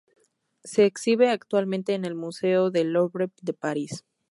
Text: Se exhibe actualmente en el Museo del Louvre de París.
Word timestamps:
Se 0.63 0.85
exhibe 0.87 1.29
actualmente 1.29 1.93
en 1.93 2.05
el 2.05 2.15
Museo 2.15 2.71
del 2.71 2.91
Louvre 2.91 3.29
de 3.43 3.53
París. 3.53 4.03